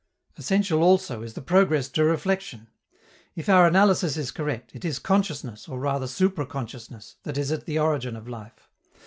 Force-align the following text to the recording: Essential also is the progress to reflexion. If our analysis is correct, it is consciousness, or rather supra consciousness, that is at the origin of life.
Essential 0.35 0.81
also 0.81 1.21
is 1.21 1.35
the 1.35 1.43
progress 1.43 1.87
to 1.89 2.03
reflexion. 2.03 2.65
If 3.35 3.47
our 3.47 3.67
analysis 3.67 4.17
is 4.17 4.31
correct, 4.31 4.73
it 4.75 4.83
is 4.83 4.97
consciousness, 4.97 5.67
or 5.69 5.77
rather 5.79 6.07
supra 6.07 6.47
consciousness, 6.47 7.17
that 7.21 7.37
is 7.37 7.51
at 7.51 7.67
the 7.67 7.77
origin 7.77 8.15
of 8.15 8.27
life. 8.27 8.67